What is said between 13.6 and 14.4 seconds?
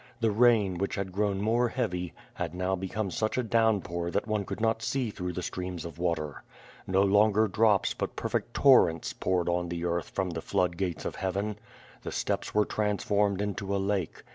a lake.